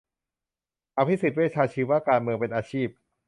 [0.97, 2.87] อภิสิทธิ์ เวชชาชีวะ การเมืองเป็นอาชีพ